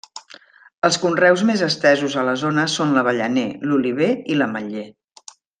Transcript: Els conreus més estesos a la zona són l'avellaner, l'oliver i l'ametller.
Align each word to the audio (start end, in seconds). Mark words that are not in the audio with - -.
Els 0.87 0.95
conreus 1.03 1.43
més 1.49 1.61
estesos 1.67 2.17
a 2.23 2.25
la 2.29 2.35
zona 2.45 2.65
són 2.79 2.97
l'avellaner, 2.97 3.47
l'oliver 3.71 4.13
i 4.35 4.41
l'ametller. 4.43 4.91